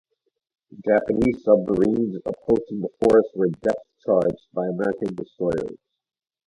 Japanese 0.83 1.43
submarines 1.43 2.15
approaching 2.25 2.81
the 2.81 2.89
force 3.03 3.29
were 3.35 3.49
depth-charged 3.49 4.47
by 4.51 4.65
American 4.67 5.13
destroyers. 5.13 5.77